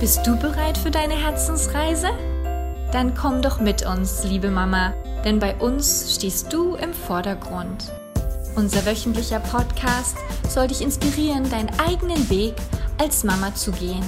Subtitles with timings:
[0.00, 2.08] Bist du bereit für deine Herzensreise?
[2.90, 4.94] Dann komm doch mit uns, liebe Mama,
[5.26, 7.92] denn bei uns stehst du im Vordergrund.
[8.56, 10.16] Unser wöchentlicher Podcast
[10.48, 12.54] soll dich inspirieren, deinen eigenen Weg
[12.96, 14.02] als Mama zu gehen.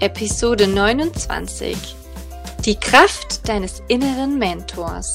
[0.00, 1.94] Episode 29
[2.64, 5.14] Die Kraft deines inneren Mentors.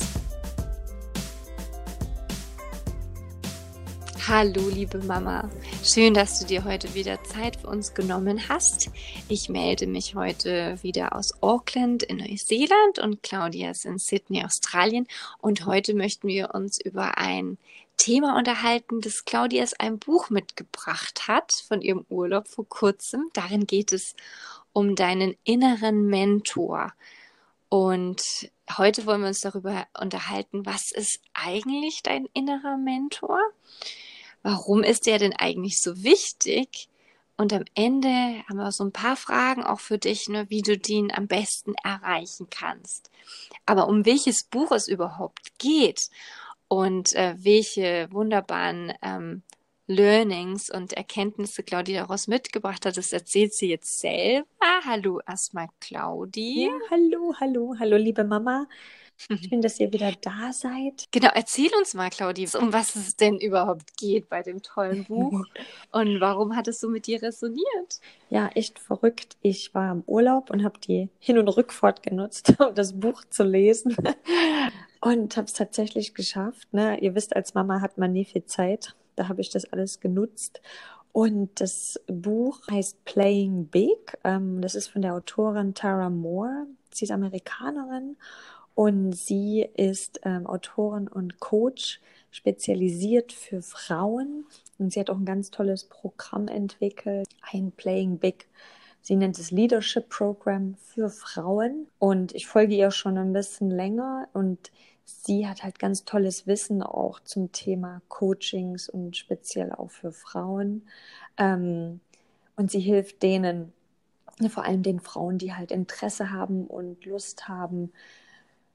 [4.27, 5.49] Hallo, liebe Mama.
[5.83, 8.91] Schön, dass du dir heute wieder Zeit für uns genommen hast.
[9.29, 15.07] Ich melde mich heute wieder aus Auckland in Neuseeland und Claudia ist in Sydney, Australien.
[15.39, 17.57] Und heute möchten wir uns über ein
[17.97, 23.31] Thema unterhalten, das Claudias ein Buch mitgebracht hat von ihrem Urlaub vor kurzem.
[23.33, 24.15] Darin geht es
[24.71, 26.93] um deinen inneren Mentor.
[27.69, 33.39] Und heute wollen wir uns darüber unterhalten, was ist eigentlich dein innerer Mentor?
[34.43, 36.87] Warum ist der denn eigentlich so wichtig?
[37.37, 38.09] Und am Ende
[38.47, 41.73] haben wir so ein paar Fragen auch für dich, ne, wie du den am besten
[41.83, 43.09] erreichen kannst.
[43.65, 46.09] Aber um welches Buch es überhaupt geht
[46.67, 49.41] und äh, welche wunderbaren ähm,
[49.87, 54.47] Learnings und Erkenntnisse Claudia daraus mitgebracht hat, das erzählt sie jetzt selber.
[54.85, 56.69] Hallo erstmal, Claudia.
[56.69, 58.67] Ja, hallo, hallo, hallo, liebe Mama.
[59.49, 61.07] Schön, dass ihr wieder da seid.
[61.11, 65.43] Genau, erzähl uns mal, Claudia, um was es denn überhaupt geht bei dem tollen Buch
[65.91, 67.99] und warum hat es so mit dir resoniert?
[68.29, 69.37] Ja, echt verrückt.
[69.41, 73.43] Ich war im Urlaub und habe die Hin- und Rückfahrt genutzt, um das Buch zu
[73.43, 73.95] lesen
[75.01, 76.73] und habe es tatsächlich geschafft.
[76.73, 76.99] Ne?
[76.99, 78.95] Ihr wisst, als Mama hat man nie viel Zeit.
[79.21, 80.63] Da habe ich das alles genutzt.
[81.11, 84.17] Und das Buch heißt Playing Big.
[84.23, 86.65] Ähm, das ist von der Autorin Tara Moore.
[86.91, 88.17] Sie ist Amerikanerin
[88.73, 94.45] und sie ist ähm, Autorin und Coach, spezialisiert für Frauen.
[94.79, 98.47] Und sie hat auch ein ganz tolles Programm entwickelt, ein Playing Big.
[99.03, 101.85] Sie nennt es Leadership Program für Frauen.
[101.99, 104.71] Und ich folge ihr schon ein bisschen länger und
[105.05, 110.83] sie hat halt ganz tolles Wissen auch zum Thema Coachings und speziell auch für Frauen.
[111.37, 111.99] Ähm,
[112.55, 113.73] und sie hilft denen,
[114.49, 117.91] vor allem den Frauen, die halt Interesse haben und Lust haben,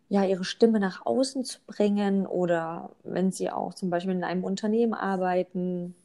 [0.08, 4.44] ja, ihre Stimme nach außen zu bringen oder wenn sie auch zum Beispiel in einem
[4.44, 5.96] Unternehmen arbeiten,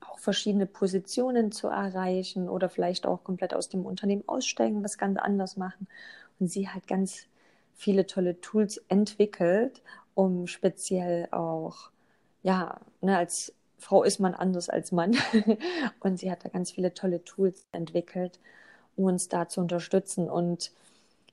[0.00, 5.18] auch verschiedene Positionen zu erreichen oder vielleicht auch komplett aus dem Unternehmen aussteigen, was ganz
[5.18, 5.86] anders machen.
[6.40, 7.26] Und sie hat ganz
[7.80, 9.80] viele tolle Tools entwickelt,
[10.14, 11.90] um speziell auch,
[12.42, 15.16] ja, ne, als Frau ist man anders als Mann.
[16.00, 18.38] und sie hat da ganz viele tolle Tools entwickelt,
[18.96, 20.28] um uns da zu unterstützen.
[20.28, 20.72] Und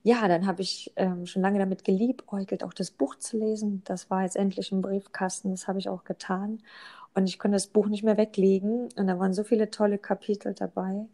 [0.02, 3.82] ja, dann habe ich ähm, schon lange damit geliebäugelt, auch das Buch zu lesen.
[3.84, 6.60] Das war jetzt endlich im Briefkasten, das habe ich auch getan.
[7.14, 8.88] Und ich konnte das Buch nicht mehr weglegen.
[8.96, 11.04] Und da waren so viele tolle Kapitel dabei.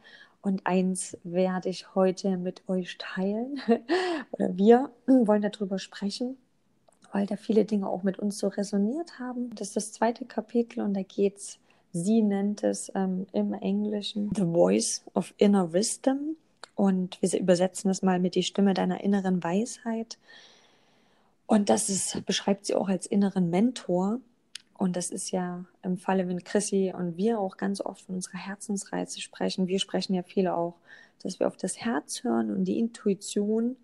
[0.45, 3.63] Und eins werde ich heute mit euch teilen.
[4.31, 6.37] Oder wir wollen darüber sprechen,
[7.13, 9.55] weil da viele Dinge auch mit uns so resoniert haben.
[9.55, 11.59] Das ist das zweite Kapitel und da geht es,
[11.93, 16.37] sie nennt es ähm, im Englischen The Voice of Inner Wisdom.
[16.75, 20.19] Und wir übersetzen das mal mit die Stimme deiner inneren Weisheit.
[21.47, 24.21] Und das ist, beschreibt sie auch als inneren Mentor.
[24.77, 28.39] Und das ist ja im Falle, wenn Chrissy und wir auch ganz oft von unserer
[28.39, 29.69] Herzensreise sprechen.
[29.69, 30.75] Wir sprechen ja viele auch,
[31.23, 33.77] dass wir auf das Herz hören und die Intuition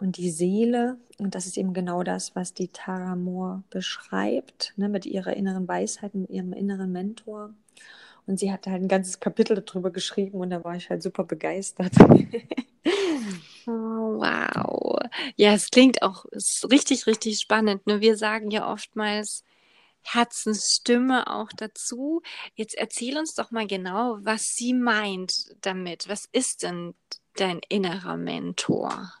[0.00, 0.96] und die Seele.
[1.18, 5.68] Und das ist eben genau das, was die Tara Moore beschreibt, ne, mit ihrer inneren
[5.68, 7.52] Weisheit und ihrem inneren Mentor.
[8.26, 11.24] Und sie hat halt ein ganzes Kapitel darüber geschrieben und da war ich halt super
[11.24, 11.92] begeistert.
[13.66, 14.98] oh, wow.
[15.36, 16.26] Ja, es klingt auch
[16.70, 17.86] richtig, richtig spannend.
[17.86, 19.44] Nur wir sagen ja oftmals
[20.02, 22.22] Herzensstimme auch dazu.
[22.54, 26.08] Jetzt erzähl uns doch mal genau, was sie meint damit.
[26.08, 26.94] Was ist denn
[27.36, 29.12] dein innerer Mentor?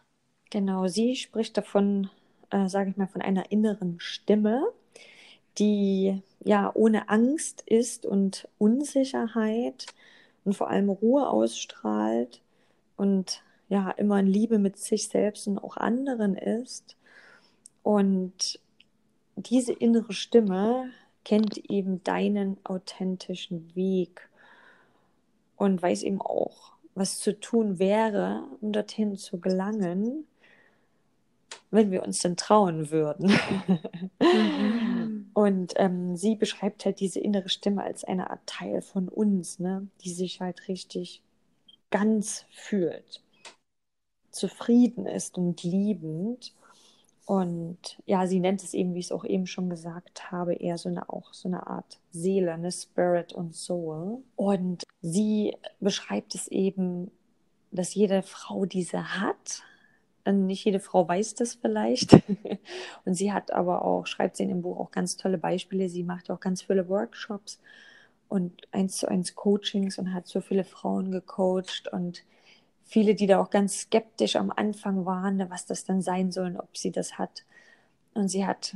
[0.50, 2.10] Genau, sie spricht davon,
[2.50, 4.72] äh, sage ich mal, von einer inneren Stimme,
[5.58, 9.86] die ja ohne Angst ist und Unsicherheit
[10.44, 12.40] und vor allem Ruhe ausstrahlt
[12.96, 16.96] und ja immer in Liebe mit sich selbst und auch anderen ist.
[17.82, 18.60] Und
[19.46, 20.90] diese innere Stimme
[21.24, 24.28] kennt eben deinen authentischen Weg
[25.56, 30.26] und weiß eben auch, was zu tun wäre, um dorthin zu gelangen,
[31.70, 33.32] wenn wir uns denn trauen würden.
[34.20, 35.30] Mhm.
[35.34, 39.86] Und ähm, sie beschreibt halt diese innere Stimme als eine Art Teil von uns, ne?
[40.02, 41.22] die sich halt richtig
[41.90, 43.22] ganz fühlt,
[44.30, 46.52] zufrieden ist und liebend.
[47.30, 50.78] Und ja, sie nennt es eben, wie ich es auch eben schon gesagt habe, eher
[50.78, 54.18] so eine auch so eine Art Seele, eine Spirit und Soul.
[54.34, 57.12] Und sie beschreibt es eben,
[57.70, 59.62] dass jede Frau diese hat.
[60.26, 62.14] Nicht jede Frau weiß das vielleicht.
[63.04, 65.88] und sie hat aber auch, schreibt sie in dem Buch auch ganz tolle Beispiele.
[65.88, 67.60] Sie macht auch ganz viele Workshops
[68.28, 72.24] und eins zu eins Coachings und hat so viele Frauen gecoacht und
[72.90, 76.76] viele, die da auch ganz skeptisch am Anfang waren, was das dann sein soll ob
[76.76, 77.44] sie das hat.
[78.14, 78.74] Und sie hat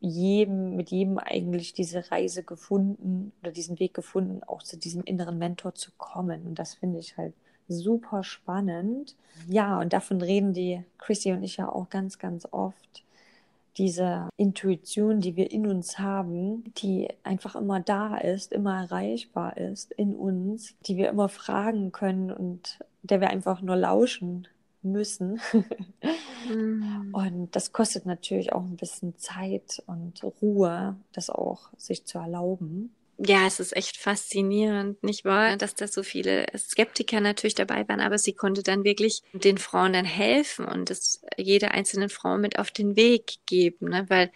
[0.00, 5.36] jedem, mit jedem eigentlich diese Reise gefunden oder diesen Weg gefunden, auch zu diesem inneren
[5.36, 6.46] Mentor zu kommen.
[6.46, 7.34] Und das finde ich halt
[7.68, 9.16] super spannend.
[9.48, 13.04] Ja, und davon reden die Chrissy und ich ja auch ganz, ganz oft.
[13.76, 19.92] Diese Intuition, die wir in uns haben, die einfach immer da ist, immer erreichbar ist
[19.92, 24.48] in uns, die wir immer fragen können und der wir einfach nur lauschen
[24.82, 25.40] müssen.
[26.48, 27.10] mm.
[27.14, 32.95] Und das kostet natürlich auch ein bisschen Zeit und Ruhe, das auch sich zu erlauben
[33.18, 38.00] ja, es ist echt faszinierend, nicht wahr, dass da so viele Skeptiker natürlich dabei waren,
[38.00, 42.58] aber sie konnte dann wirklich den Frauen dann helfen und es jeder einzelnen Frau mit
[42.58, 44.04] auf den Weg geben, ne?
[44.08, 44.30] weil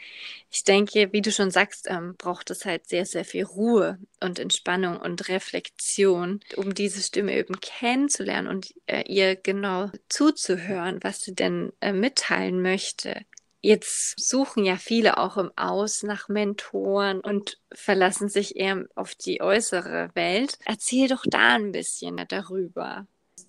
[0.50, 4.38] ich denke, wie du schon sagst, ähm, braucht es halt sehr, sehr viel Ruhe und
[4.38, 11.34] Entspannung und Reflexion, um diese Stimme eben kennenzulernen und äh, ihr genau zuzuhören, was sie
[11.34, 13.26] denn äh, mitteilen möchte.
[13.62, 19.42] Jetzt suchen ja viele auch im Aus nach Mentoren und verlassen sich eher auf die
[19.42, 20.58] äußere Welt.
[20.64, 23.06] Erzähl doch da ein bisschen darüber.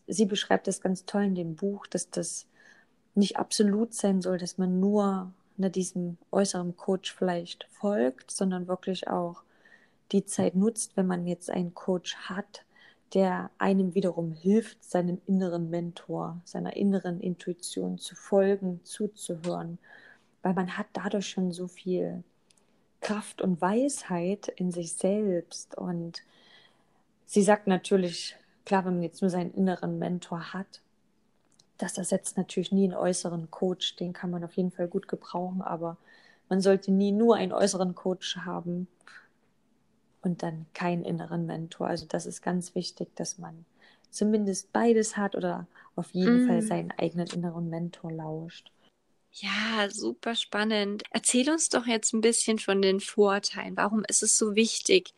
[0.08, 2.48] Sie beschreibt das ganz toll in dem Buch, dass das
[3.16, 9.08] nicht absolut sein soll, dass man nur ne, diesem äußeren Coach vielleicht folgt, sondern wirklich
[9.08, 9.44] auch
[10.12, 12.66] die Zeit nutzt, wenn man jetzt einen Coach hat,
[13.14, 19.78] der einem wiederum hilft, seinem inneren Mentor, seiner inneren Intuition zu folgen, zuzuhören.
[20.42, 22.24] Weil man hat dadurch schon so viel
[23.02, 25.78] Kraft und Weisheit in sich selbst.
[25.78, 26.22] Und
[27.26, 30.82] sie sagt natürlich, klar, wenn man jetzt nur seinen inneren Mentor hat,
[31.78, 35.62] das ersetzt natürlich nie einen äußeren Coach, den kann man auf jeden Fall gut gebrauchen,
[35.62, 35.98] aber
[36.48, 38.88] man sollte nie nur einen äußeren Coach haben
[40.22, 41.88] und dann keinen inneren Mentor.
[41.88, 43.66] Also das ist ganz wichtig, dass man
[44.10, 46.48] zumindest beides hat oder auf jeden mm.
[46.48, 48.72] Fall seinen eigenen inneren Mentor lauscht.
[49.34, 51.04] Ja, super spannend.
[51.12, 53.78] Erzähl uns doch jetzt ein bisschen von den Vorteilen.
[53.78, 55.14] Warum ist es so wichtig,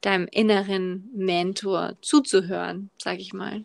[0.00, 3.64] deinem inneren Mentor zuzuhören, sage ich mal?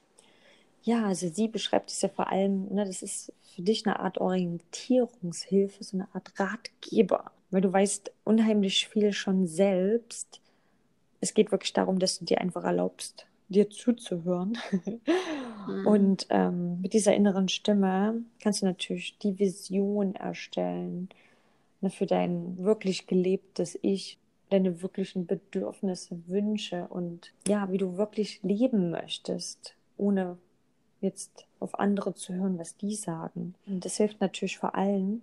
[0.84, 4.20] Ja, also sie beschreibt es ja vor allem, ne, das ist für dich eine Art
[4.20, 10.40] Orientierungshilfe, so eine Art Ratgeber, weil du weißt unheimlich viel schon selbst.
[11.22, 14.58] Es geht wirklich darum, dass du dir einfach erlaubst, dir zuzuhören.
[15.68, 15.88] mhm.
[15.88, 21.10] Und ähm, mit dieser inneren Stimme kannst du natürlich die Vision erstellen
[21.82, 24.18] ne, für dein wirklich gelebtes Ich,
[24.50, 30.38] deine wirklichen Bedürfnisse, Wünsche und ja, wie du wirklich leben möchtest, ohne
[31.02, 33.56] jetzt auf andere zu hören, was die sagen.
[33.68, 35.22] Und das hilft natürlich vor allem,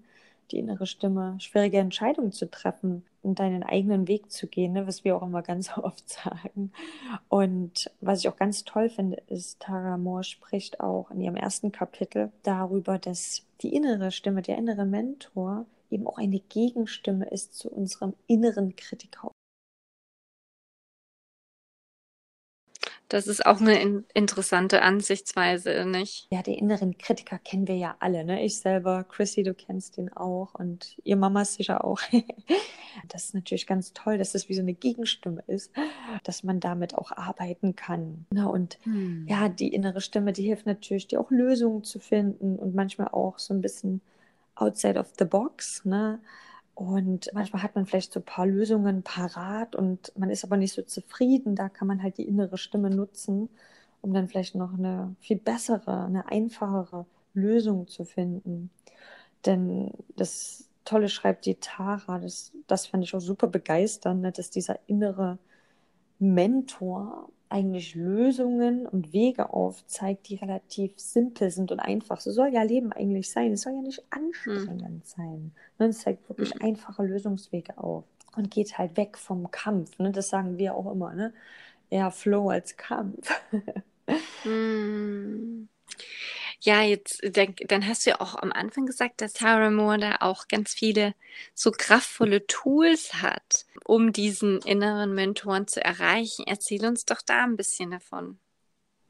[0.51, 5.05] die innere Stimme, schwierige Entscheidungen zu treffen und deinen eigenen Weg zu gehen, ne, was
[5.05, 6.73] wir auch immer ganz oft sagen.
[7.29, 11.73] Und was ich auch ganz toll finde, ist, Tara Moore spricht auch in ihrem ersten
[11.73, 17.71] Kapitel darüber, dass die innere Stimme, der innere Mentor, eben auch eine Gegenstimme ist zu
[17.71, 19.31] unserem inneren Kritiker
[23.09, 26.27] Das ist auch eine in interessante Ansichtsweise, nicht?
[26.31, 28.45] Ja, die inneren Kritiker kennen wir ja alle, ne?
[28.45, 32.01] Ich selber, Chrissy, du kennst ihn auch und ihr Mama sicher auch.
[33.09, 35.71] das ist natürlich ganz toll, dass das wie so eine Gegenstimme ist,
[36.25, 38.27] dass man damit auch arbeiten kann.
[38.31, 38.49] Ne?
[38.49, 39.27] Und hm.
[39.29, 43.39] ja, die innere Stimme, die hilft natürlich, dir auch Lösungen zu finden und manchmal auch
[43.39, 44.01] so ein bisschen
[44.57, 46.19] outside of the box, ne?
[46.77, 50.75] Und manchmal hat man vielleicht so ein paar Lösungen parat und man ist aber nicht
[50.75, 51.57] so zufrieden.
[51.57, 53.49] Da kann man halt die innere Stimme nutzen,
[54.03, 58.71] um dann vielleicht noch eine viel bessere, eine einfachere Lösung zu finden.
[59.47, 64.51] Denn das Tolle schreibt die Tara, das, das fand ich auch super begeisternd, ne, dass
[64.51, 65.39] dieser innere
[66.19, 72.21] Mentor eigentlich Lösungen und Wege aufzeigt, die relativ simpel sind und einfach.
[72.21, 73.53] So soll ja Leben eigentlich sein.
[73.53, 75.01] Es soll ja nicht anstrengend hm.
[75.05, 75.53] sein.
[75.79, 75.87] Ne?
[75.87, 76.63] Es zeigt wirklich hm.
[76.63, 78.05] einfache Lösungswege auf
[78.37, 79.99] und geht halt weg vom Kampf.
[79.99, 80.11] Ne?
[80.11, 81.15] Das sagen wir auch immer.
[81.15, 81.33] Ne?
[81.91, 83.31] Eher Flow als Kampf.
[84.43, 85.69] hm.
[86.61, 90.49] Ja, jetzt dann hast du ja auch am Anfang gesagt, dass Tara Moore da auch
[90.49, 91.15] ganz viele
[91.55, 96.45] so kraftvolle Tools hat, um diesen inneren Mentoren zu erreichen.
[96.47, 98.39] Erzähl uns doch da ein bisschen davon.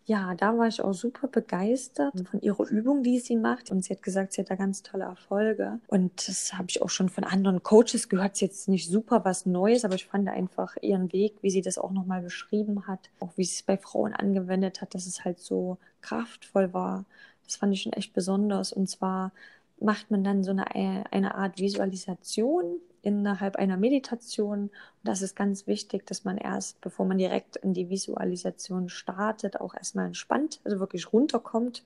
[0.08, 3.72] ja, da war ich auch super begeistert von ihrer Übung, die sie macht.
[3.72, 5.80] Und sie hat gesagt, sie hat da ganz tolle Erfolge.
[5.88, 8.34] Und das habe ich auch schon von anderen Coaches gehört.
[8.34, 11.60] Es ist jetzt nicht super was Neues, aber ich fand einfach ihren Weg, wie sie
[11.60, 15.24] das auch nochmal beschrieben hat, auch wie sie es bei Frauen angewendet hat, dass es
[15.24, 17.04] halt so kraftvoll war.
[17.46, 18.72] Das fand ich schon echt besonders.
[18.72, 19.32] Und zwar
[19.78, 24.64] macht man dann so eine, eine Art Visualisation innerhalb einer Meditation.
[24.64, 24.70] Und
[25.04, 29.74] das ist ganz wichtig, dass man erst, bevor man direkt in die Visualisation startet, auch
[29.74, 31.84] erstmal entspannt, also wirklich runterkommt.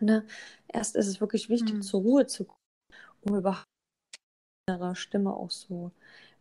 [0.00, 0.24] Ne?
[0.68, 1.82] Erst ist es wirklich wichtig, mhm.
[1.82, 2.58] zur Ruhe zu kommen,
[3.22, 3.66] um überhaupt
[4.68, 5.90] ihre Stimme auch so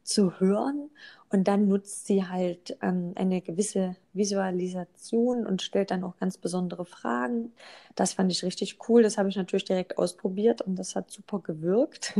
[0.10, 0.90] zu hören.
[1.32, 6.86] Und dann nutzt sie halt ähm, eine gewisse Visualisation und stellt dann auch ganz besondere
[6.86, 7.54] Fragen.
[7.96, 9.04] Das fand ich richtig cool.
[9.04, 12.18] Das habe ich natürlich direkt ausprobiert und das hat super gewirkt.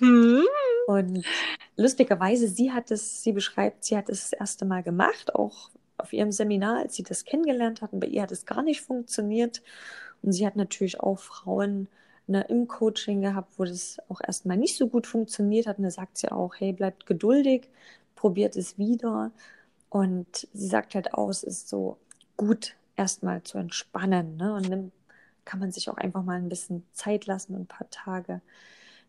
[0.00, 0.44] Mhm.
[0.86, 1.24] Und
[1.76, 6.12] lustigerweise, sie hat es, sie beschreibt, sie hat es das erste Mal gemacht, auch auf
[6.12, 8.00] ihrem Seminar, als sie das kennengelernt hatten.
[8.00, 9.62] Bei ihr hat es gar nicht funktioniert.
[10.20, 11.88] Und sie hat natürlich auch Frauen
[12.26, 15.78] ne, im Coaching gehabt, wo das auch erstmal nicht so gut funktioniert hat.
[15.78, 17.68] Und da sagt sie auch, hey, bleibt geduldig,
[18.14, 19.30] probiert es wieder.
[19.90, 21.98] Und sie sagt halt auch, es ist so
[22.36, 24.36] gut, erstmal zu entspannen.
[24.36, 24.54] Ne?
[24.54, 24.92] Und dann
[25.44, 28.40] kann man sich auch einfach mal ein bisschen Zeit lassen, ein paar Tage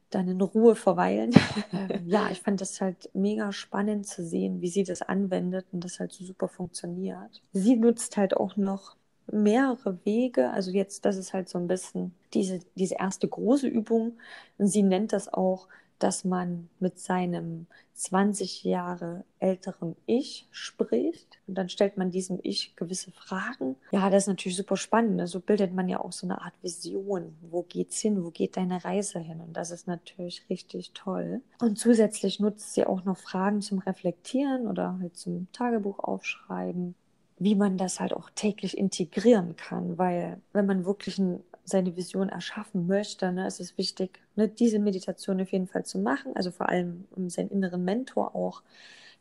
[0.10, 1.34] dann in Ruhe verweilen.
[2.06, 6.00] ja, ich fand das halt mega spannend zu sehen, wie sie das anwendet und das
[6.00, 7.42] halt so super funktioniert.
[7.54, 8.96] Sie nutzt halt auch noch
[9.32, 10.50] mehrere Wege.
[10.52, 14.14] Also jetzt, das ist halt so ein bisschen diese, diese erste große Übung.
[14.58, 15.68] Und sie nennt das auch,
[16.00, 21.40] dass man mit seinem 20 Jahre älteren Ich spricht.
[21.48, 23.78] Und dann stellt man diesem Ich gewisse Fragen.
[23.92, 25.18] Ja, das ist natürlich super spannend.
[25.18, 27.38] So also bildet man ja auch so eine Art Vision.
[27.50, 28.24] Wo geht's hin?
[28.24, 29.40] Wo geht deine Reise hin?
[29.40, 31.42] Und das ist natürlich richtig toll.
[31.60, 36.96] Und zusätzlich nutzt sie auch noch Fragen zum Reflektieren oder halt zum Tagebuch aufschreiben
[37.38, 42.30] wie man das halt auch täglich integrieren kann, weil wenn man wirklich ein, seine Vision
[42.30, 46.52] erschaffen möchte, ne, ist es wichtig, ne, diese Meditation auf jeden Fall zu machen, also
[46.52, 48.64] vor allem um seinen inneren Mentor auch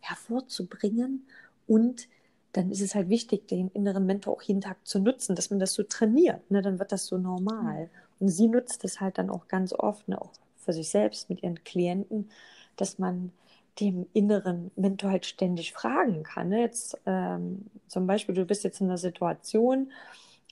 [0.00, 1.26] hervorzubringen
[1.66, 2.08] und
[2.52, 5.58] dann ist es halt wichtig, den inneren Mentor auch jeden Tag zu nutzen, dass man
[5.58, 7.90] das so trainiert, ne, dann wird das so normal.
[8.20, 11.42] Und sie nutzt es halt dann auch ganz oft, ne, auch für sich selbst mit
[11.42, 12.30] ihren Klienten,
[12.76, 13.32] dass man
[13.80, 16.48] dem inneren Mentor halt ständig fragen kann.
[16.48, 16.60] Ne?
[16.60, 19.90] Jetzt ähm, zum Beispiel, du bist jetzt in einer Situation,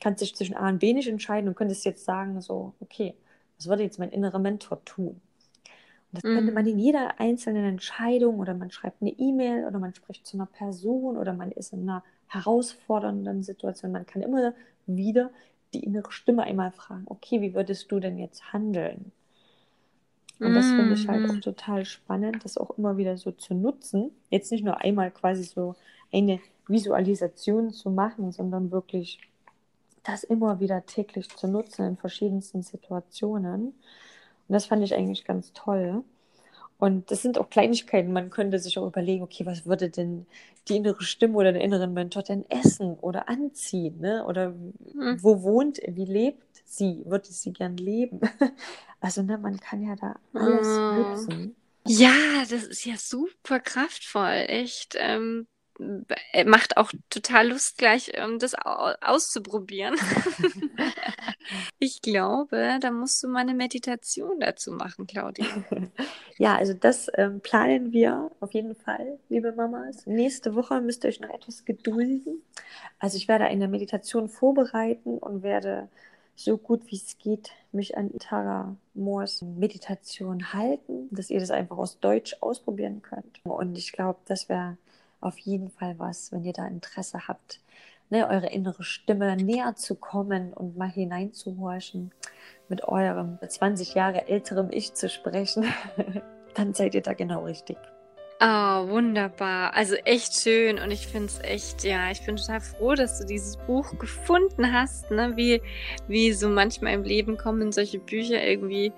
[0.01, 3.15] kannst dich zwischen A und B nicht entscheiden und könntest jetzt sagen, so, okay,
[3.57, 5.21] was würde jetzt mein innerer Mentor tun?
[6.13, 6.35] Und das mhm.
[6.35, 10.37] könnte man in jeder einzelnen Entscheidung oder man schreibt eine E-Mail oder man spricht zu
[10.37, 13.93] einer Person oder man ist in einer herausfordernden Situation.
[13.93, 14.55] Man kann immer
[14.87, 15.31] wieder
[15.75, 19.13] die innere Stimme einmal fragen, okay, wie würdest du denn jetzt handeln?
[20.43, 21.41] Und das finde ich halt auch mhm.
[21.41, 24.11] total spannend, das auch immer wieder so zu nutzen.
[24.31, 25.77] Jetzt nicht nur einmal quasi so
[26.13, 29.21] eine Visualisation zu machen, sondern wirklich
[30.03, 33.67] das immer wieder täglich zu nutzen in verschiedensten Situationen.
[33.67, 33.75] Und
[34.49, 36.03] das fand ich eigentlich ganz toll.
[36.83, 38.13] Und das sind auch Kleinigkeiten.
[38.13, 40.27] Man könnte sich auch überlegen, okay, was würde denn
[40.67, 44.01] die innere Stimme oder der inneren Mentor denn essen oder anziehen?
[44.01, 44.27] Ne?
[44.27, 45.17] Oder mhm.
[45.23, 47.05] wo wohnt, wie lebt sie?
[47.05, 48.21] Würde sie gern leben?
[49.01, 50.97] Also ne, man kann ja da alles mhm.
[50.97, 51.57] nutzen.
[51.89, 52.15] Ja,
[52.49, 54.97] das ist ja super kraftvoll, echt.
[54.97, 55.62] Ähm, äh,
[56.47, 59.97] macht auch total Lust, gleich ähm, das auszuprobieren.
[61.79, 65.47] ich glaube, da musst du mal eine Meditation dazu machen, Claudia.
[66.39, 70.07] Ja, also das ähm, planen wir auf jeden Fall, liebe Mamas.
[70.07, 72.43] Nächste Woche müsst ihr euch noch etwas gedulden.
[72.99, 75.89] Also ich werde eine Meditation vorbereiten und werde
[76.35, 81.79] so gut wie es geht mich an Tara Moors Meditation halten, dass ihr das einfach
[81.79, 83.41] aus Deutsch ausprobieren könnt.
[83.45, 84.77] Und ich glaube, das wäre
[85.23, 87.61] auf jeden Fall was, wenn ihr da Interesse habt,
[88.11, 92.13] ne, eure innere Stimme näher zu kommen und mal hineinzuhorchen,
[92.69, 95.65] mit eurem 20 Jahre älterem Ich zu sprechen,
[96.55, 97.79] dann seid ihr da genau richtig.
[98.45, 99.73] Oh, wunderbar.
[99.75, 103.27] Also echt schön und ich finde es echt, ja, ich bin total froh, dass du
[103.27, 105.13] dieses Buch gefunden hast.
[105.13, 105.37] Ne?
[105.37, 105.63] Wie,
[106.09, 108.93] wie so manchmal im Leben kommen solche Bücher irgendwie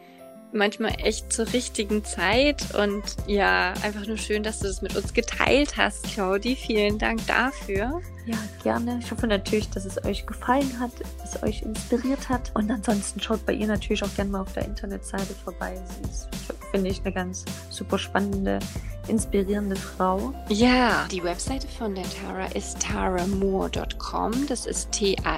[0.54, 2.74] manchmal echt zur richtigen Zeit.
[2.74, 6.56] Und ja, einfach nur schön, dass du das mit uns geteilt hast, Claudi.
[6.56, 8.00] Vielen Dank dafür.
[8.26, 8.98] Ja, gerne.
[9.02, 12.52] Ich hoffe natürlich, dass es euch gefallen hat, dass es euch inspiriert hat.
[12.54, 15.78] Und ansonsten schaut bei ihr natürlich auch gerne mal auf der Internetseite vorbei.
[15.86, 16.28] Sie ist,
[16.70, 18.60] finde ich, eine ganz super spannende,
[19.08, 20.32] inspirierende Frau.
[20.48, 24.46] Ja, die Webseite von der Tara ist taramoore.com.
[24.46, 25.34] Das ist T-A-R-A-M-O-H-R.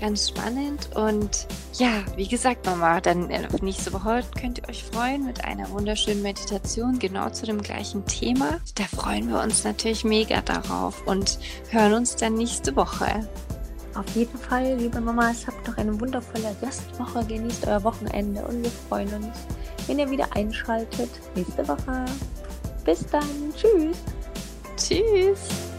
[0.00, 0.88] Ganz spannend.
[0.94, 5.44] Und ja, wie gesagt, Mama, dann äh, auf nächste Woche könnt ihr euch freuen mit
[5.44, 8.60] einer wunderschönen Meditation genau zu dem gleichen Thema.
[8.74, 11.38] Da freuen wir uns natürlich mega darauf und
[11.70, 13.28] hören uns dann nächste Woche.
[13.94, 18.70] Auf jeden Fall, liebe Mamas, habt noch eine wundervolle Restwoche, genießt euer Wochenende und wir
[18.70, 19.26] freuen uns,
[19.86, 22.04] wenn ihr wieder einschaltet nächste Woche.
[22.84, 23.98] Bis dann, tschüss.
[24.76, 25.69] Tschüss.